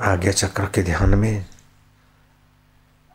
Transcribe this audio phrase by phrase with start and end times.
[0.00, 1.46] आज्ञा चक्र के ध्यान में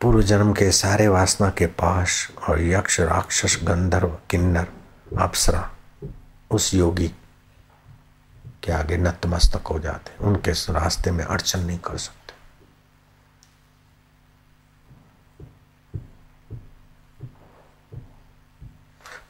[0.02, 4.68] पूर्व जन्म के सारे वासना के पाश और यक्ष, राक्षस, गंधर्व, किन्नर,
[5.18, 5.70] अप्सरा,
[6.50, 7.08] उस योगी
[8.64, 12.34] के आगे नतमस्तक हो जाते उनके रास्ते में अड़चन नहीं कर सकते।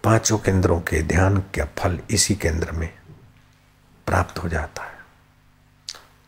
[0.05, 2.99] पाँचों केंद्रों के ध्यान का फल इसी केंद्र में
[4.07, 4.98] प्राप्त हो जाता है।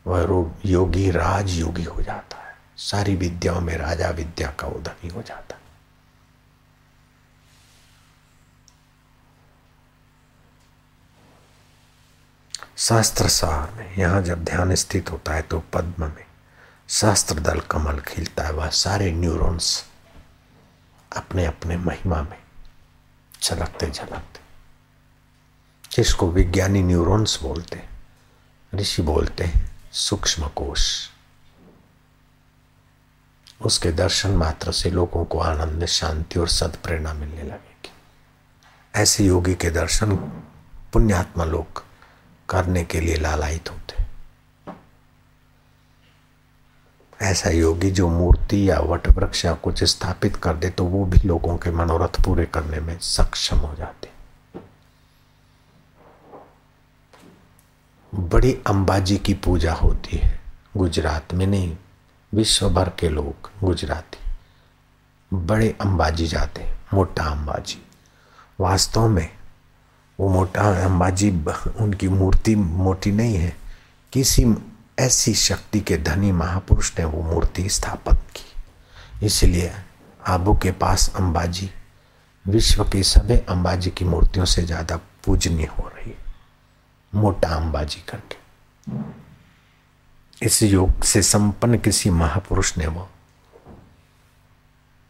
[0.07, 5.23] वह योगी राज योगी हो जाता है। सारी विद्याओं में राजा विद्या का उधनी हो
[5.23, 5.61] जाता है।
[12.77, 16.25] शास्त्र सार में, यहाँ जब ध्यान स्थित होता है तो पद्म में
[16.89, 19.85] शास्त्र दल कमल खिलता है। वह सारे न्यूरॉन्स
[21.17, 22.39] अपने अपने महिमा में
[23.43, 24.41] झलकते झलकते।
[25.93, 27.83] जिसको विज्ञानी न्यूरॉन्स बोलते
[28.73, 31.11] ऋषि बोलते हैं। सूक्ष्म कोश
[33.65, 37.91] उसके दर्शन मात्र से लोगों को आनंद, शांति और सद प्रेरणा मिलने लगेगी।
[38.95, 40.17] ऐसे योगी के दर्शन
[40.93, 41.85] पुण्यात्मा लोग
[42.49, 44.05] करने के लिए लालायित होते
[47.23, 51.29] ऐसा योगी जो मूर्ति या वट वृक्ष या कुछ स्थापित कर दे तो वो भी
[51.29, 54.09] लोगों के मनोरथ पूरे करने में सक्षम हो जाते
[58.31, 60.39] बड़ी अंबाजी की पूजा होती है।
[60.77, 61.77] गुजरात में नहीं,
[62.33, 64.19] विश्व भर के लोग गुजराती
[65.33, 67.83] बड़े अंबाजी जाते हैं, मोटा अंबाजी।
[68.61, 69.29] वास्तव में
[70.19, 71.31] वो मोटा अंबाजी
[71.81, 73.57] उनकी मूर्ति मोटी नहीं है।
[74.13, 74.47] किसी
[74.99, 79.73] ऐसी शक्ति के धनी महापुरुष ने वो मूर्ति स्थापित की। इसलिए
[80.29, 81.71] आबू के पास अंबाजी,
[82.45, 86.20] विश्व की सभी अंबाजी की मूर्तियों से ज़्यादा पूजनीय हो रही है।
[87.13, 88.39] मोटा अंबाजी करके।
[90.43, 93.09] इस योग से संपन्न किसी महापुरुष ने वो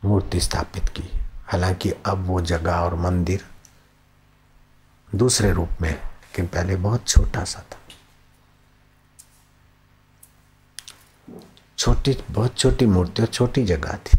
[0.02, 1.08] मूर्ति स्थापित की।
[1.46, 3.44] हालाँकि अब वो जगह और मंदिर
[5.14, 7.76] दूसरे रूप में लेकिन पहले बहुत छोटा सा था।
[11.78, 14.18] छोटी, बहुत छोटी मूर्ति और छोटी जगह थी।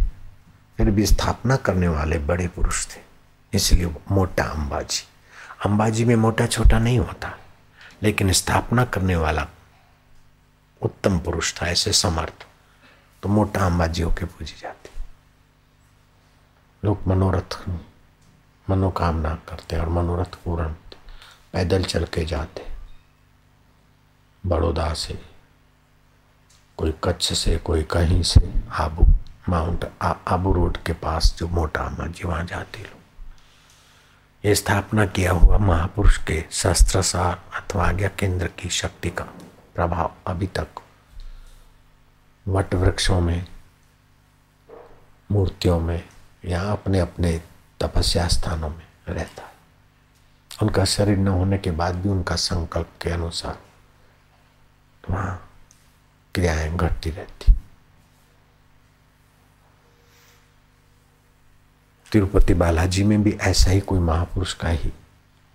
[0.77, 2.99] फिर भी स्थापना करने वाले बड़े पुरुष थे,
[3.53, 5.03] इसलिए मोटा अंबाजी।
[5.65, 7.37] अंबाजी में मोटा छोटा नहीं होता।
[8.03, 9.47] लेकिन स्थापना करने वाला
[10.81, 12.47] उत्तम पुरुष था, ऐसे समर्थ।
[13.23, 14.89] तो मोटा अंबाजी होके पूजी जाती।
[16.85, 17.69] लोग मनोरथ,
[18.69, 20.73] मनोकामना करते और मनोरथ पूर्ण
[21.53, 22.67] पैदल चल के जाते।
[24.45, 25.21] बड़ौदा से,
[26.77, 29.13] कोई कच्छ से, कोई कहीं से, आबू,
[29.49, 29.91] माउंट
[30.27, 33.00] आबू रोड के पास जो मोटा जी वहाँ जाते लोग।
[34.45, 39.23] स्थापना किया हुआ महापुरुष के शस्त्रसार अथवा आज्ञा केंद्र की शक्ति का
[39.75, 40.67] प्रभाव अभी तक
[42.47, 43.47] वट वृक्षों में,
[45.31, 46.09] मूर्तियों में
[46.45, 47.41] या अपने अपने
[47.79, 49.51] तपस्या स्थानों में रहता है।
[50.61, 53.57] उनका शरीर न होने के बाद भी उनका संकल्प के अनुसार
[55.09, 55.51] वहाँ
[56.35, 57.53] क्रियाएँ घटती रहती।
[62.11, 64.93] तिरुपति बालाजी में भी ऐसा ही कोई महापुरुष का ही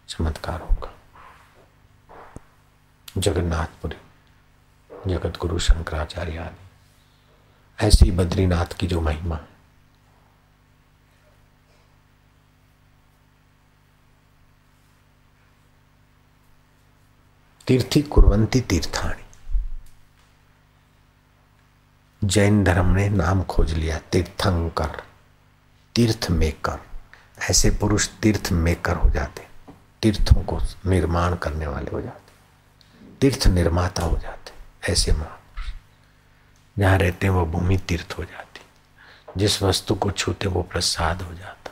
[0.09, 0.95] चमत्कार होगा।
[3.19, 3.97] जगन्नाथपुरी
[5.11, 9.57] जगत गुरु शंकराचार्य आदि ऐसी बद्रीनाथ की जो महिमा है।
[17.67, 19.25] तीर्थी कुरवंती तीर्थाणी।
[22.25, 25.06] जैन धर्म ने नाम खोज लिया तीर्थंकर।
[25.97, 26.79] तीर्थ मेकर
[27.51, 29.47] ऐसे पुरुष तीर्थ मेकर हो जाते,
[30.03, 32.33] तीर्थों को निर्माण करने वाले हो जाते,
[33.21, 34.53] तीर्थ निर्माता हो जाते,
[34.93, 35.73] ऐसे महापुरुष।
[36.79, 38.61] जहाँ रहते वो भूमि तीर्थ हो जाती,
[39.37, 41.71] जिस वस्तु को छूते वो प्रसाद हो जाता।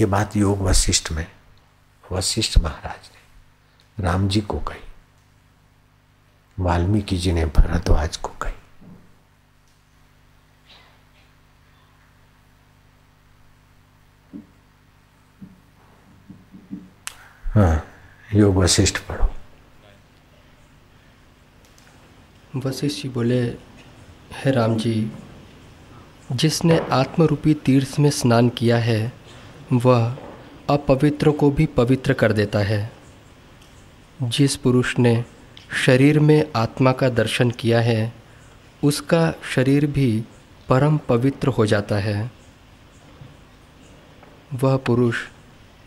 [0.00, 1.26] ये बात योग वशिष्ठ में,
[2.12, 4.86] वशिष्ठ महाराज ने राम जी को कही।
[6.58, 8.52] वाल्मीकि जी ने भरद्वाज को कही
[17.54, 17.76] हाँ
[18.38, 19.28] योग वशिष्ठ पढ़ो।
[22.60, 23.42] वशिष्ठ जी बोले,
[24.32, 25.12] है राम जी,
[26.32, 29.12] जिसने आत्मरूपी तीर्थ में स्नान किया है,
[29.72, 30.16] वह
[30.70, 32.92] अपवित्र को भी पवित्र कर देता है।
[34.22, 35.24] जिस पुरुष ने
[35.86, 38.12] शरीर में आत्मा का दर्शन किया है,
[38.84, 40.24] उसका शरीर भी
[40.68, 42.30] परम पवित्र हो जाता है।
[44.54, 45.16] वह पुरुष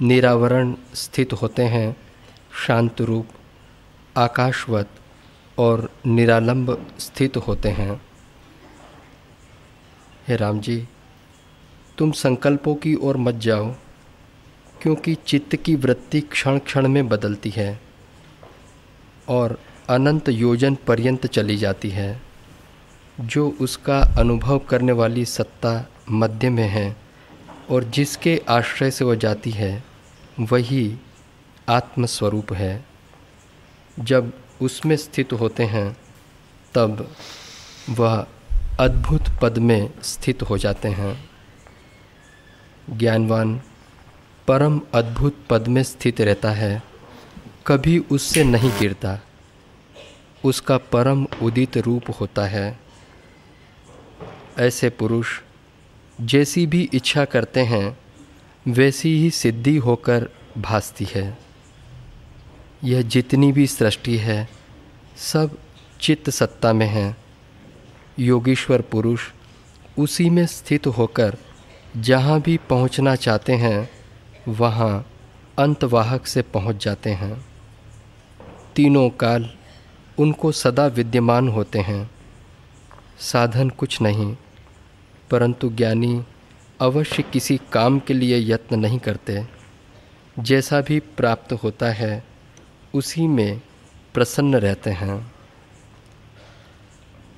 [0.02, 2.11] निरावरण स्थित होते हैं
[2.54, 3.28] शांत रूप
[4.18, 4.90] आकाशवत
[5.58, 8.02] और निरालंब स्थित होते हैं।
[10.28, 10.88] हे राम जी,
[11.98, 13.76] तुम संकल्पों की ओर मत जाओ,
[14.82, 17.82] क्योंकि चित्त की वृत्ति क्षण क्षण में बदलती है
[19.30, 19.60] और
[19.90, 22.22] अनंत योजन पर्यंत चली जाती है,
[23.20, 26.96] जो उसका अनुभव करने वाली सत्ता मध्य में है
[27.70, 29.84] और जिसके आश्रय से वह जाती है,
[30.40, 30.98] वही
[31.72, 32.86] आत्मस्वरूप है।
[34.00, 35.98] जब उसमें स्थित होते हैं,
[36.74, 37.16] तब
[37.90, 38.28] वह
[38.80, 41.30] अद्भुत पद में स्थित हो जाते हैं।
[42.90, 43.62] ज्ञानवान,
[44.48, 46.84] परम अद्भुत पद में स्थित रहता है,
[47.68, 49.20] कभी उससे नहीं गिरता।
[50.46, 52.80] उसका परम उदित रूप होता है।
[54.60, 55.42] ऐसे पुरुष,
[56.22, 57.98] जैसी भी इच्छा करते हैं,
[58.68, 61.51] वैसी ही सिद्धि होकर भासती है।
[62.84, 64.50] यह जितनी भी सृष्टि है,
[65.18, 65.58] सब
[66.02, 67.16] चित्त सत्ता में है।
[68.20, 69.22] योगीश्वर पुरुष
[70.00, 71.38] उसी में स्थित होकर
[71.98, 73.90] जहाँ भी पहुँचना चाहते हैं,
[74.48, 75.06] वहाँ
[75.60, 77.46] अंतवाहक से पहुँच जाते हैं।
[78.76, 79.50] तीनों काल
[80.18, 82.10] उनको सदा विद्यमान होते हैं।
[83.20, 84.36] साधन कुछ नहीं,
[85.32, 86.24] परंतु ज्ञानी
[86.82, 89.48] अवश्य किसी काम के लिए यत्न नहीं करते।
[90.40, 92.31] जैसा भी प्राप्त होता है
[92.94, 93.62] उसी में
[94.14, 95.34] प्रसन्न रहते हैं।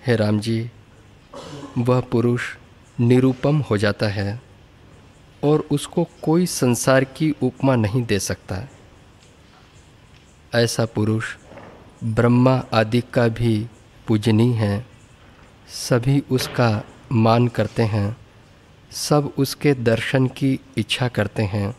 [0.07, 0.71] हे राम जी,
[1.77, 2.41] वह पुरुष
[2.99, 4.41] निरूपम हो जाता है
[5.43, 8.67] और उसको कोई संसार की उपमा नहीं दे सकता।
[10.55, 11.35] ऐसा पुरुष
[12.03, 13.67] ब्रह्मा आदि का भी
[14.07, 14.85] पूजनीय है।
[15.67, 18.17] सभी उसका मान करते हैं,
[18.91, 21.75] सब उसके दर्शन की इच्छा करते हैं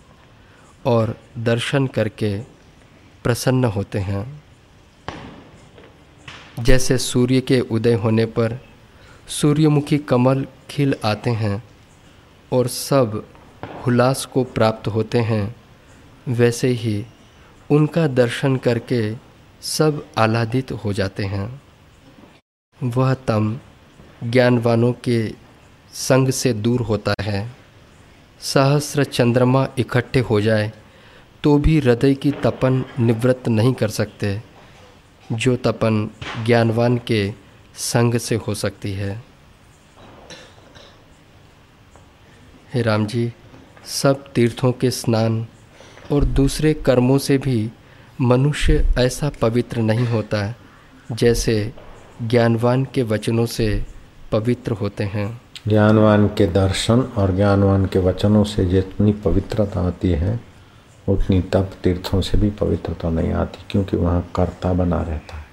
[0.86, 2.53] और दर्शन करके
[3.24, 4.42] प्रसन्न होते हैं।
[6.60, 8.58] जैसे सूर्य के उदय होने पर
[9.28, 11.64] सूर्यमुखी कमल खिल आते हैं
[12.52, 13.26] और सब
[13.86, 15.56] हुलास को प्राप्त होते हैं,
[16.28, 17.06] वैसे ही
[17.70, 19.14] उनका दर्शन करके
[19.62, 21.62] सब आह्लादित हो जाते हैं।
[22.82, 23.58] वह तम
[24.24, 25.34] ज्ञानवानों के
[25.92, 27.52] संग से दूर होता है।
[28.40, 30.72] सहस्र चंद्रमा इकट्ठे हो जाए
[31.44, 34.42] तो भी हृदय की तपन निवृत्त नहीं कर सकते,
[35.32, 36.10] जो तपन
[36.46, 37.32] ज्ञानवान के
[37.74, 39.22] संग से हो सकती है।
[42.74, 43.32] हे राम जी,
[43.86, 45.46] सब तीर्थों के स्नान
[46.12, 47.70] और दूसरे कर्मों से भी
[48.20, 50.54] मनुष्य ऐसा पवित्र नहीं होता,
[51.12, 51.72] जैसे
[52.22, 53.86] ज्ञानवान के वचनों से
[54.32, 60.53] पवित्र होते हैं। ज्ञानवान के दर्शन और ज्ञानवान के वचनों से जितनी पवित्रता आती है
[61.08, 65.44] उतनी तप तीर्थों से भी पवित्रता नहीं आती, क्योंकि वहाँ कर्ता बना रहता है।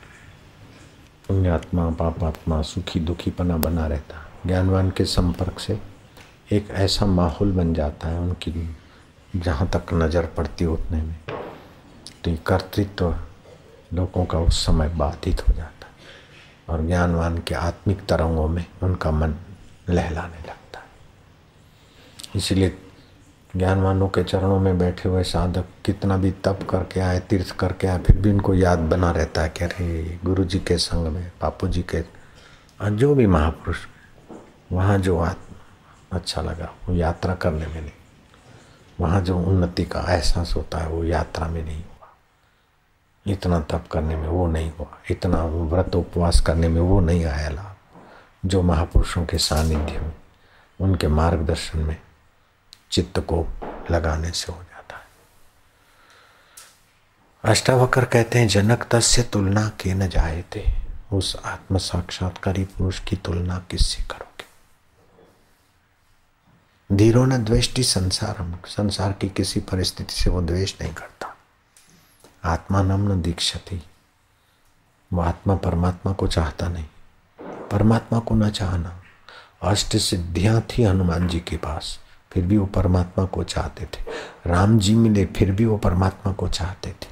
[1.28, 5.80] पुण्यात्मा पापात्मा सुखी दुखी पना बना रहता है। ज्ञानवान के संपर्क से
[6.52, 8.76] एक ऐसा माहौल बन जाता है उनकी,
[9.36, 11.16] जहाँ तक नज़र पड़ती उतने में।
[12.24, 13.16] तो ये कर्तृत्व
[13.94, 15.92] लोगों का उस समय बाधित हो जाता है।
[16.70, 19.36] और ज्ञानवान के आत्मिक तरंगों में उनका मन
[19.90, 20.86] लहलाने लगता है।
[22.36, 22.78] इसलिए
[23.56, 28.00] ज्ञानवानों के चरणों में बैठे हुए साधक कितना भी तप करके आए, तीर्थ करके आए,
[28.00, 31.68] फिर भी उनको याद बना रहता है कि अरे गुरु जी के संग में बापू
[31.68, 32.04] जी के
[32.82, 33.78] जो भी महापुरुष,
[34.72, 35.18] वहाँ जो
[36.12, 37.92] अच्छा लगा, वो यात्रा करने में नहीं।
[39.00, 42.08] वहाँ जो उन्नति का एहसास होता है, वो यात्रा में नहीं हुआ।
[43.26, 47.50] इतना तप करने में वो नहीं हुआ, इतना व्रत उपवास करने में वो नहीं आया
[47.50, 47.76] लाभ।
[48.46, 50.14] जो महापुरुषों के सानिध्य में,
[50.80, 51.96] उनके मार्गदर्शन में
[52.92, 53.48] चित्त को
[53.92, 55.08] लगाने से हो जाता है।
[57.44, 60.82] अष्टावकर कहते हैं, जनक तस्य तुलना के न जाए थे
[61.14, 64.32] उस आत्म साक्षात्कारी पुरुष की तुलना किससे करोगे?
[66.96, 71.38] धीरो न द्वेष्टि संसार संसार की किसी परिस्थिति से वो द्वेष नहीं करता।
[72.44, 73.84] आत्मा नम न दीक्षति।
[75.14, 76.86] वो आत्मा परमात्मा को चाहता नहीं।
[77.42, 79.04] परमात्मा को न चाहना।
[79.62, 82.00] अष्ट सिद्धियाँ थी हनुमान जी के पास।
[82.32, 84.04] फिर भी वो परमात्मा को चाहते थे।
[84.46, 87.12] राम जी मिले, फिर भी वो परमात्मा को चाहते थे।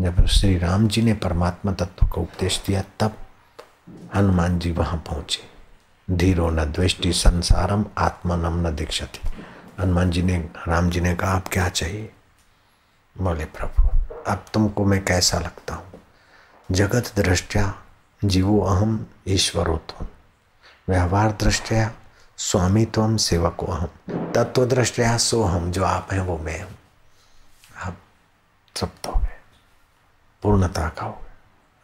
[0.00, 3.16] जब श्री राम जी ने परमात्मा तत्व का उपदेश दिया, तब
[4.14, 5.54] हनुमान जी वहाँ पहुँचे।
[6.16, 9.28] धीरो न द्वेष्टि संसारम, आत्मनम न दीक्षति।
[9.80, 12.12] हनुमान जी ने, राम जी ने कहा, आप क्या चाहिए?
[13.18, 13.88] बोले, प्रभु,
[14.26, 15.84] अब तुमको मैं कैसा लगता हूँ?
[16.70, 17.74] जगत दृष्टिया
[18.24, 20.06] जीवो अहम ईश्वरोत्तम।
[20.88, 21.92] व्यवहार दृष्टिया
[22.36, 23.88] स्वामी तो हम सेवक को हम
[24.34, 26.78] तत्व दृष्टिया सो हम जो आप हैं वो मैं हूँ।
[27.76, 27.96] आप
[28.76, 29.40] सब तो हो। गए
[30.42, 31.22] पूर्णता का हो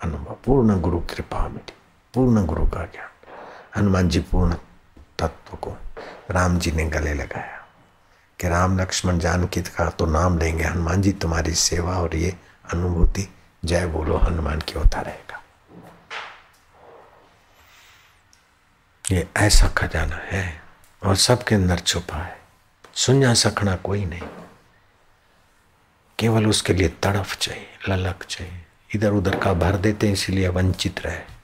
[0.03, 1.73] अनुभव, पूर्ण गुरु कृपा मिली
[2.15, 3.09] पूर्ण गुरु का ज्ञान।
[3.77, 4.55] हनुमान जी पूर्ण
[5.19, 5.77] तत्व को
[6.31, 7.67] राम जी ने गले लगाया।
[8.41, 12.37] कि राम लक्ष्मण जानकी का तो नाम लेंगे, हनुमान जी तुम्हारी सेवा और ये
[12.73, 15.43] अनुभूति, जय बोलो हनुमान की होता रहेगा।
[19.13, 20.63] ये ऐसा खजाना है
[21.03, 22.40] और सबके अंदर छुपा है।
[22.95, 24.29] सुन जा सकना कोई नहीं।
[26.19, 31.01] केवल उसके लिए तड़फ चाहिए, ललक चाहिए। इधर उधर का भर देते हैं, इसीलिए वंचित
[31.01, 31.41] रहे।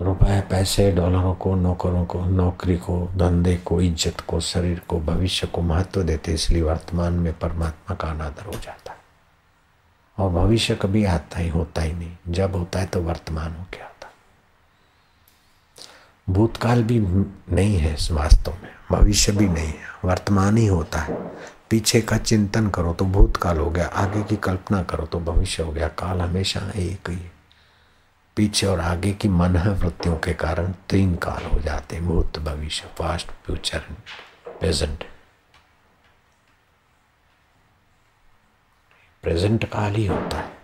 [0.00, 5.46] रुपए, पैसे, डॉलरों को, नौकरों को, नौकरी को, धंधे को, इज़्ज़त को, शरीर को, भविष्य
[5.46, 8.98] को महत्व देते इसलिए वर्तमान में परमात्मा का अनादर हो जाता है।
[10.18, 13.89] और भविष्य कभी आता ही होता ही नहीं। जब होता है तो वर्तमान हो आता
[16.30, 16.98] भूतकाल भी
[17.54, 21.14] नहीं है वास्तव में। भविष्य भी नहीं है। वर्तमान ही होता है।
[21.70, 25.72] पीछे का चिंतन करो तो भूतकाल हो गया। आगे की कल्पना करो तो भविष्य हो
[25.72, 27.32] गया। काल हमेशा एक ही है।
[28.36, 32.86] पीछे और आगे की मन वृत्तियों के कारण तीन काल हो जाते हैं। भूत, भविष्य
[32.98, 33.78] पास्ट फ्यूचर
[34.48, 35.04] प्रेजेंट
[39.22, 40.59] प्रेजेंट काल ही होता है।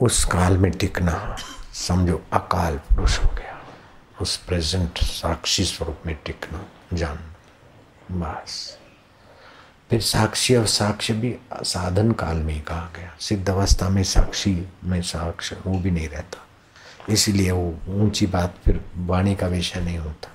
[0.00, 1.36] उस काल में टिकना,
[1.74, 3.62] समझो, अकाल पुरुष हो गया।
[4.20, 7.34] उस प्रेजेंट साक्षी स्वरूप में टिकना जानना
[8.10, 8.78] बस।
[9.90, 14.68] फिर साक्षी और साक्ष्य भी साधन काल में ही कहा गया। सिद्ध अवस्था में साक्षी,
[14.84, 16.46] में साक्ष्य, वो भी नहीं रहता।
[17.08, 20.30] इसीलिए वो ऊँची बात फिर वाणी का विषय नहीं होता।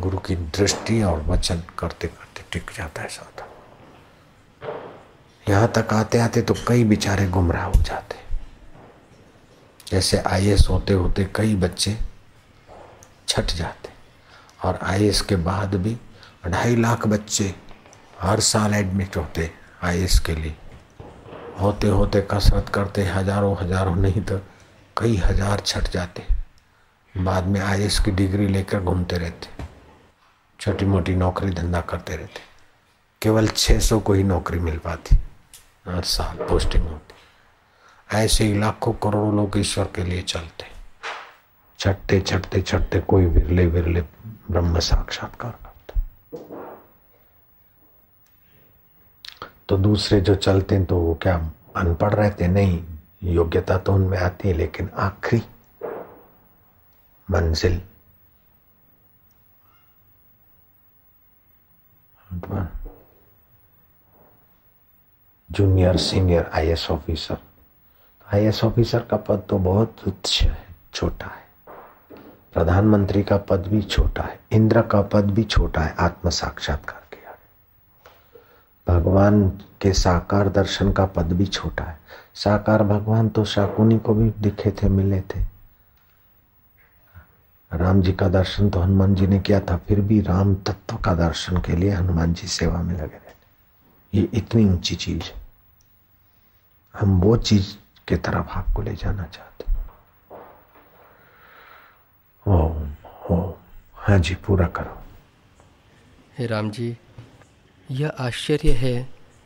[0.00, 3.53] गुरु की दृष्टि और वचन करते करते टिक जाता है साधन।
[5.48, 8.16] यहाँ तक आते आते तो कई बेचारे गुमराह हो जाते।
[9.86, 11.96] जैसे आईएएस होते होते कई बच्चे
[13.28, 13.88] छट जाते।
[14.64, 15.96] और आईएएस के बाद भी
[16.46, 17.54] ढाई लाख बच्चे
[18.20, 19.50] हर साल एडमिट होते
[19.84, 20.54] आई के लिए।
[21.60, 24.40] होते होते कसरत करते हज़ारों हज़ारों, नहीं तो
[24.96, 26.22] कई हज़ार छट जाते।
[27.14, 29.64] बाद में आई की डिग्री लेकर घूमते रहते।
[30.60, 32.40] छोटी मोटी नौकरी धंधा करते रहते।
[33.22, 35.16] केवल 600 को ही नौकरी मिल पाती।
[35.86, 40.72] हर साल पोस्टिंग होती ऐसे ही लाखों करोड़ों लोग ईश्वर के लिए चलते
[41.78, 44.00] छटते छटते छटते कोई विरले विरले
[44.50, 45.58] ब्रह्म साक्षात्कार
[49.68, 51.34] तो दूसरे जो चलते हैं तो वो क्या
[51.76, 52.82] अनपढ़ रहते नहीं,
[53.22, 55.42] योग्यता तो उनमें आती है, लेकिन आखिरी
[57.28, 57.80] मंजिल।
[65.50, 67.36] Junior senior IAS officer
[68.26, 70.56] IAS officer का पद तो बहुत तुच्छ है,
[70.94, 71.42] छोटा है।
[72.54, 77.26] प्रधानमंत्री का पद भी छोटा है, इंद्र का पद भी छोटा है आत्म साक्षात्कार के
[77.26, 79.48] आगे भगवान
[79.80, 81.98] के साकार दर्शन का पद भी छोटा है।
[82.34, 85.40] साकार भगवान तो शाकुनी को भी दिखे थे, मिले थे।
[87.70, 91.14] राम जी का दर्शन तो हनुमान जी ने किया था, फिर भी राम तत्व का
[91.16, 93.22] दर्शन के लिए हनुमान जी सेवा में लगे
[94.14, 95.42] ये इतनी ऊँची चीज़ है।
[96.94, 97.74] हम वो चीज़
[98.08, 99.72] के तरफ़ आपको ले जाना चाहते
[102.46, 102.90] ओम
[103.30, 103.52] ओम।
[103.96, 104.98] हाँ जी पूरा करो।
[106.38, 106.96] हे राम जी
[107.90, 108.96] यह आश्चर्य है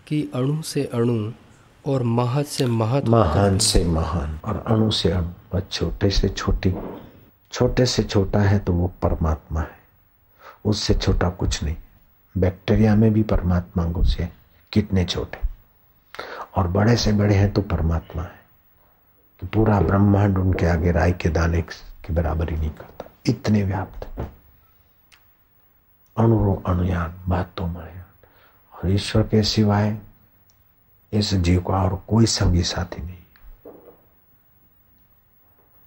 [0.06, 1.32] कि अणु से अणु
[1.84, 6.74] और महत से महत महान से महान और अणु से अणु और छोटे से छोटी।
[7.52, 9.78] छोटे से छोटा है तो वो परमात्मा है।
[10.64, 11.76] उससे छोटा कुछ नहीं।
[12.34, 14.28] बैक्टीरिया में भी परमात्मा घुसे
[14.72, 15.40] कितने छोटे
[16.56, 18.38] और बड़े से बड़े हैं तो परमात्मा है।
[19.40, 24.08] तो पूरा ब्रह्मांड उनके आगे राय के दाने की बराबरी नहीं करता। इतने व्याप्त।
[26.16, 28.02] अणु अणुयान, बातों में
[28.72, 29.98] और ईश्वर के सिवाय
[31.12, 33.16] इस जीव का और कोई संगी साथी नहीं।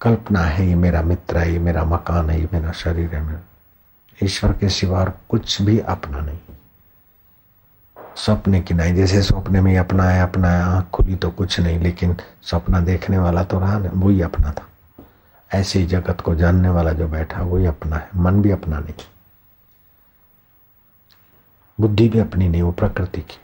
[0.00, 3.40] कल्पना है, ये मेरा मित्र है, ये मेरा मकान है, ये मेरा शरीर है मेरा
[4.22, 6.38] ईश्वर के सिवा कुछ भी अपना नहीं।
[8.16, 11.78] सपने की नहीं, जैसे सपने में अपना है अपना है आँख खुली तो कुछ नहीं,
[11.78, 14.66] लेकिन सपना देखने वाला तो रहा ना वही अपना था।
[15.54, 18.94] ऐसे ही जगत को जानने वाला जो बैठा, वही अपना है, मन भी अपना नहीं।
[21.80, 23.38] बुद्धि भी अपनी नहीं, वो प्रकृति की।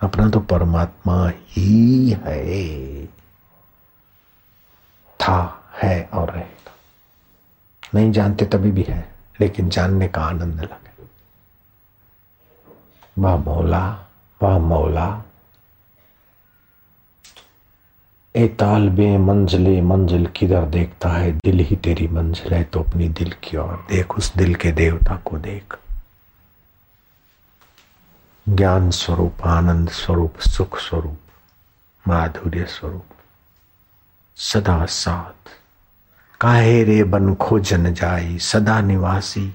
[0.00, 3.06] अपना तो परमात्मा ही है।
[5.20, 6.72] था, है और रहेगा।
[7.94, 9.08] नहीं जानते तभी भी है,
[9.40, 10.85] लेकिन जानने का आनंद लगे।
[13.18, 13.98] वह मौला
[14.42, 15.22] वह मौला
[18.34, 21.32] ए तालबे मंजिले, मंजिल किधर देखता है?
[21.32, 25.16] दिल ही तेरी मंजिल है तो अपनी दिल की ओर देख, उस दिल के देवता
[25.16, 25.78] को देख।
[28.48, 31.20] ज्ञान स्वरूप, आनंद स्वरूप, सुख स्वरूप,
[32.08, 33.06] माधुर्य स्वरूप,
[34.36, 35.50] सदा साथ।
[36.40, 39.54] काहे रे बन खोजन जाई, सदा निवासी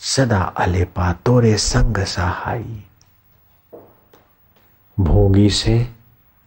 [0.00, 2.82] सदा अलेपा तोरे संग सहाई
[4.98, 5.78] भोगी से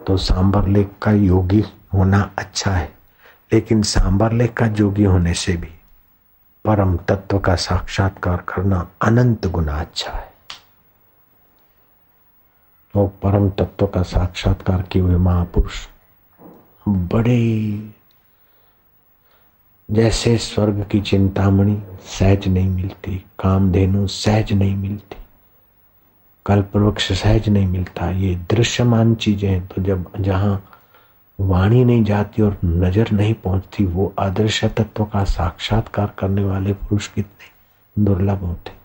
[0.07, 2.91] तो सांबर लेख का योगी होना अच्छा है,
[3.53, 5.71] लेकिन सांबर लेख का योगी होने से भी
[6.65, 10.29] परम तत्व का साक्षात्कार करना अनंत गुना अच्छा है।
[12.95, 15.87] वो परम तत्व का साक्षात्कार किए हुए महापुरुष
[16.87, 17.39] बड़े
[19.91, 21.75] जैसे स्वर्ग की चिंतामणि
[22.09, 25.17] सहज नहीं मिलती, कामधेनु सहज नहीं मिलती
[26.45, 30.61] कल्प वृक्ष सहज नहीं मिलता। ये दृश्यमान चीज़ें हैं तो जब जहाँ
[31.39, 37.07] वाणी नहीं जाती और नज़र नहीं पहुँचती, वो आदर्श तत्व का साक्षात्कार करने वाले पुरुष
[37.07, 38.79] कितने दुर्लभ होते।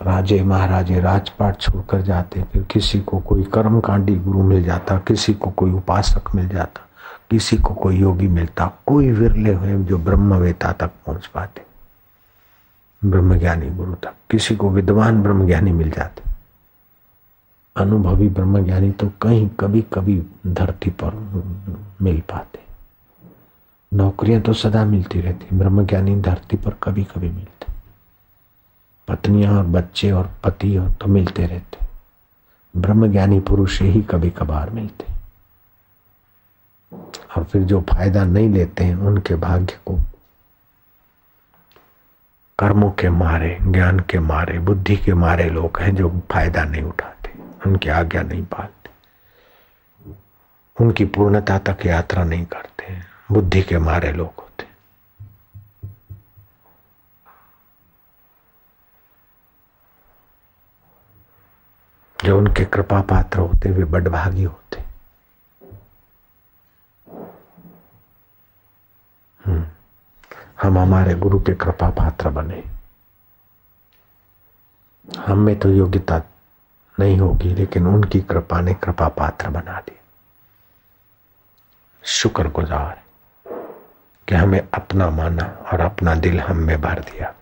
[0.00, 5.50] राजे महाराजे राजपाट छोड़कर जाते, फिर किसी को कोई कर्मकांडी गुरु मिल जाता, किसी को
[5.50, 6.88] कोई उपासक मिल जाता।
[7.30, 11.64] किसी को कोई योगी मिलता, कोई विरले हुए जो ब्रह्मवेता तक पहुँच पाते।
[13.04, 16.22] ब्रह्मज्ञानी गुरु तक। किसी को विद्वान ब्रह्मज्ञानी मिल जाते।
[17.76, 21.14] अनुभवी ब्रह्मज्ञानी तो कहीं कभी कभी धरती पर
[22.02, 22.60] मिल पाते।
[23.94, 27.72] नौकरियाँ तो सदा मिलती रहती, ब्रह्मज्ञानी धरती पर कभी कभी मिलते।
[29.08, 31.86] पत्नियाँ और बच्चे और पति और तो मिलते रहते।
[32.76, 35.13] ब्रह्मज्ञानी पुरुष ही कभी कभार मिलते।
[37.36, 40.00] और फिर जो फ़ायदा नहीं लेते हैं, उनके भाग्य को
[42.58, 47.32] कर्मों के मारे, ज्ञान के मारे, बुद्धि के मारे लोग हैं जो फ़ायदा नहीं उठाते,
[47.66, 48.90] उनकी आज्ञा नहीं पालते।
[50.80, 52.98] उनकी पूर्णता तक यात्रा नहीं करते,
[53.32, 54.66] बुद्धि के मारे लोग होते।
[62.24, 64.93] जो उनके कृपा पात्र होते, वे बड़भागी होते।
[69.46, 72.64] हम हमारे गुरु के कृपा पात्र बने।
[75.18, 76.22] हम में तो योग्यता
[77.00, 80.04] नहीं होगी, लेकिन उनकी कृपा ने कृपा पात्र बना दिया
[82.04, 83.02] शुक्र गुजार
[84.28, 87.34] कि हमें अपना माना और अपना दिल हम में भर दिया।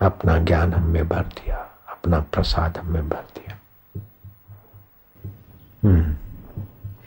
[0.00, 1.56] अपना ज्ञान हम में भर दिया,
[1.88, 3.58] अपना प्रसाद हम में भर दिया।
[5.84, 6.16] हम्म।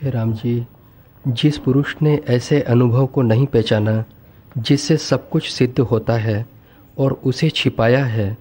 [0.10, 0.68] राम जी
[1.28, 4.04] जिस पुरुष ने ऐसे अनुभव को नहीं पहचाना,
[4.58, 6.46] जिससे सब कुछ सिद्ध होता है
[6.98, 8.38] और उसे छिपाया है,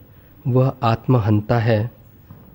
[0.49, 1.91] वह आत्महंता है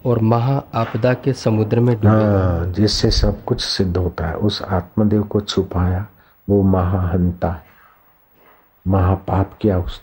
[0.05, 5.23] और महा आपदा के समुद्र में हाँ जिससे सब कुछ सिद्ध होता है, उस आत्मदेव
[5.23, 6.07] को छुपाया,
[6.49, 7.63] वो महाहंता है।
[8.87, 10.01] महापाप किया उस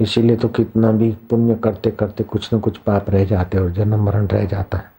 [0.00, 4.04] इसीलिए तो कितना भी पुण्य करते करते कुछ न कुछ पाप रह जाते और जन्म
[4.04, 4.95] मरण रह जाता है।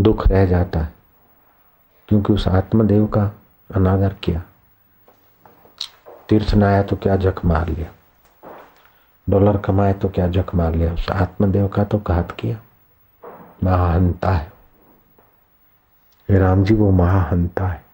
[0.00, 0.94] दुख रह जाता है,
[2.08, 3.24] क्योंकि उस आत्मदेव का
[3.74, 4.42] अनादर किया।
[6.28, 7.90] तीर्थ न आया तो क्या जख मार लिया?
[9.30, 10.92] डॉलर कमाए तो क्या जख मार लिया?
[10.92, 12.60] उस आत्मदेव का तो घात किया।
[13.64, 14.52] महाहंता है।
[16.30, 17.84] राम जी, वो महाहंता है।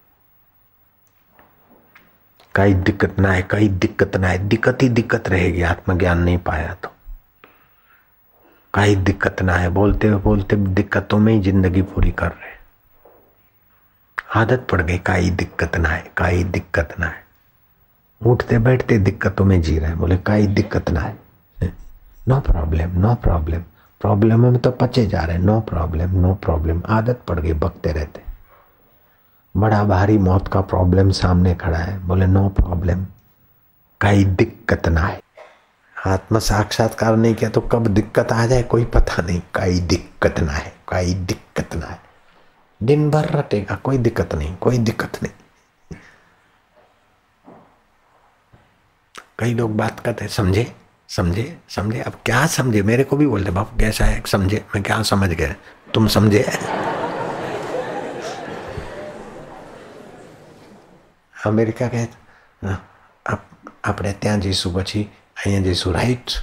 [2.55, 6.75] कई दिक्कत ना है, कई दिक्कत ना है। दिक्कत ही दिक्कत रहेगी। आत्मज्ञान नहीं पाया
[6.75, 6.89] तो।
[8.75, 12.55] कहीं दिक्कत ना है बोलते बोलते दिक्कतों में ही ज़िंदगी पूरी कर रहे
[14.35, 17.25] आदत पड़ गई काई दिक्कत ना है काई दिक्कत ना है
[18.21, 21.73] उठते बैठते दिक्कतों में जी रहे बोले काई दिक्कत ना है
[22.29, 23.63] no problem no problem
[24.01, 28.23] problem में तो पचे जा रहे नो प्रॉब्लम नो प्रॉब्लम आदत पड़ गई बकते रहते
[29.55, 33.07] बड़ा भारी मौत का प्रॉब्लम सामने खड़ा है। बोले नो प्रॉब्लम
[34.01, 35.21] कई दिक्कत ना है
[35.96, 40.52] आत्म साक्षात्कार नहीं किया तो कब दिक्कत आ जाए कोई पता नहीं कई दिक्कत ना
[40.52, 42.00] है कई दिक्कत ना है
[42.82, 45.98] दिन भर रटेगा कोई दिक्कत नहीं कोई दिक्कत नहीं
[49.40, 50.72] कई लोग बात करते समझे
[51.10, 55.02] समझे समझे अब क्या समझे मेरे को भी बोलते बाप कैसा है समझे मैं क्या
[55.06, 55.54] समझ गया
[55.94, 56.46] तुम समझे
[61.36, 62.04] અમેરિકા કહે
[63.84, 65.02] આપણે ત્યાં જઈશું પછી
[65.38, 66.40] અહીંયા જઈશું રાઈટ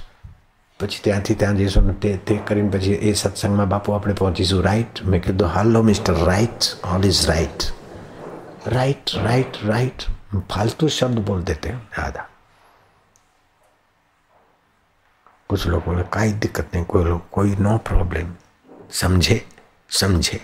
[0.79, 5.03] પછી ત્યાંથી ત્યાં જઈશું ને તે તે કરીને પછી એ સત્સંગમાં બાપુ આપણે પહોંચીશું રાઈટ
[5.05, 7.73] મેં કીધું હાલો mister right all is right
[8.67, 10.03] right right right
[10.49, 12.27] फालतू शब्द बोल देते हैं ज़्यादा
[15.49, 18.33] कुछ लोग बोले कोई दिक्कत नहीं कोई लोग कोई नो प्रॉब्लम
[18.93, 19.41] समझे
[19.89, 20.39] समझे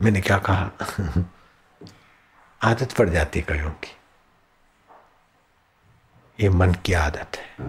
[0.00, 1.24] मैंने क्या कहा
[2.60, 3.94] आदत पड़ जाती कईयों की
[6.39, 7.65] ये मन की आदत है।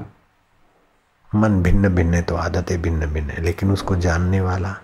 [1.33, 4.74] मन भिन्न भिन्न है तो आदतें भिन्न भिन्न है लेकिन उसको जानने वाला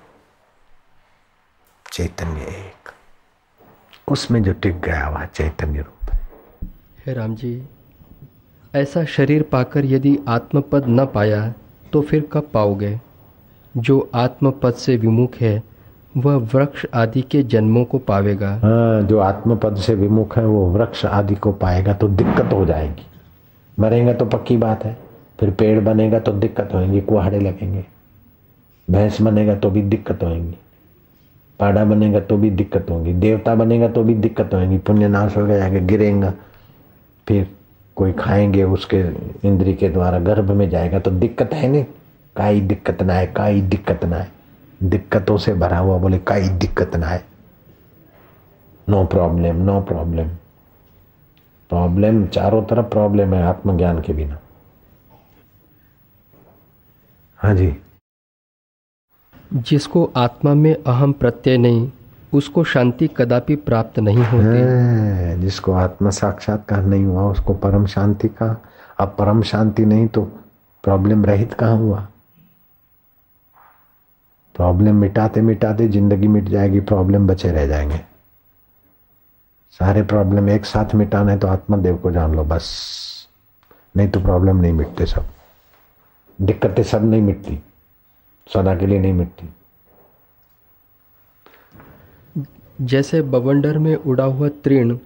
[1.87, 2.91] चैतन्य एक।
[4.09, 6.21] उसमें जो टिक गया वह चैतन्य रूप है।
[7.07, 7.53] हे राम जी
[8.75, 11.49] ऐसा शरीर पाकर यदि आत्मपद न पाया
[11.93, 12.99] तो फिर कब पाओगे?
[13.75, 15.63] जो आत्मपद से विमुख है
[16.17, 21.05] वह वृक्ष आदि के जन्मों को पावेगा। हाँ जो आत्मपद से विमुख है वो वृक्ष
[21.07, 23.07] आदि को पाएगा तो दिक्कत हो जाएगी।
[23.81, 24.97] मरेगा तो पक्की बात है।
[25.41, 27.85] फिर पेड़ बनेगा तो दिक्कत होएँगी, कुहाड़े लगेंगे।
[28.89, 30.57] भैंस बनेगा तो भी दिक्कत होएँगी।
[31.61, 35.45] पाड़ा बनेगा तो भी दिक्कत होगी। देवता बनेगा तो भी दिक्कत होगी पुण्य नाश हो
[35.47, 36.33] गया गिरेगा।
[37.27, 37.49] फिर
[37.97, 39.01] कोई खाएँगे उसके
[39.49, 41.85] इंद्री के द्वारा, गर्भ में जाएगा तो दिक्कत है नहीं।
[42.37, 44.33] काई दिक्कत ना है काई दिक्कत ना है
[44.83, 47.23] दिक्कतों से भरा हुआ बोले, काई दिक्कत ना है
[48.89, 50.29] no problem no problem
[51.75, 54.39] problem चारों तरफ़ प्रॉब्लम है आत्मज्ञान के बिना।
[57.39, 57.75] हाँ जी।
[59.53, 61.91] जिसको आत्मा में अहम प्रत्यय नहीं
[62.33, 68.29] उसको शांति कदापि प्राप्त नहीं होती। है, जिसको आत्मा साक्षात्कार नहीं हुआ उसको परम शांति
[68.29, 68.63] का।
[69.01, 70.23] अब परम शांति नहीं तो
[70.85, 72.07] प्रॉब्लम रहित कहाँ हुआ?
[74.55, 78.14] प्रॉब्लम मिटाते मिटाते ज़िंदगी मिट जाएगी प्रॉब्लम बचे रह जाएँगे।
[79.81, 82.71] सारे प्रॉब्लम एक साथ मिटाना है तो आत्मदेव को जान लो बस।
[83.97, 85.27] नहीं तो प्रॉब्लम नहीं मिटते सब।
[86.41, 87.59] दिक्कतें सब नहीं मिटती।
[88.55, 89.49] सदा के लिए नहीं मिटती।
[92.81, 94.97] जैसे बवंडर में उड़ा हुआ तृण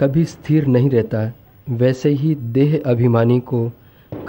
[0.00, 1.34] कभी स्थिर नहीं रहता है
[1.70, 3.72] वैसे ही देह अभिमानी को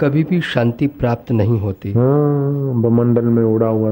[0.00, 3.90] कभी भी शांति प्राप्त नहीं होती। हाँ, बमंडल में उड़ा हुआ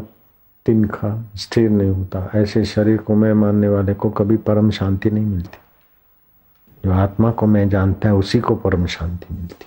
[0.66, 5.24] तिनखा स्थिर नहीं होता। ऐसे शरीर को मैं मानने वाले को कभी परम शांति नहीं
[5.24, 5.58] मिलती।
[6.84, 9.66] जो आत्मा को मैं जानता है, उसी को परम शांति मिलती।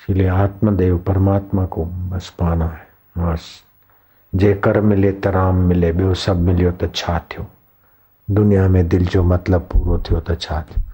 [0.00, 3.62] इसलिए आत्मदेव परमात्मा को बस पाना है। बस।
[4.34, 7.46] जे कर मिले तो राम मिले ॿियो सब मिलियो तो छा थियो।
[8.30, 10.89] दुनिया में दिल जो मतलब पूरा थियो त छा थियो।